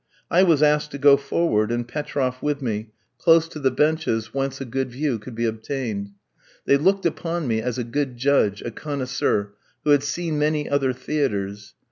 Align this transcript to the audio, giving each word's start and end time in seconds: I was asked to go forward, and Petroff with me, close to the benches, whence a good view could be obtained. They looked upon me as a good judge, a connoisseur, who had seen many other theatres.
I 0.31 0.41
was 0.41 0.63
asked 0.63 0.89
to 0.93 0.97
go 0.97 1.15
forward, 1.15 1.71
and 1.71 1.87
Petroff 1.87 2.41
with 2.41 2.59
me, 2.59 2.89
close 3.19 3.47
to 3.49 3.59
the 3.59 3.69
benches, 3.69 4.33
whence 4.33 4.59
a 4.59 4.65
good 4.65 4.89
view 4.89 5.19
could 5.19 5.35
be 5.35 5.45
obtained. 5.45 6.09
They 6.65 6.77
looked 6.77 7.05
upon 7.05 7.47
me 7.47 7.61
as 7.61 7.77
a 7.77 7.83
good 7.83 8.17
judge, 8.17 8.63
a 8.63 8.71
connoisseur, 8.71 9.53
who 9.83 9.91
had 9.91 10.01
seen 10.01 10.39
many 10.39 10.67
other 10.67 10.91
theatres. 10.91 11.75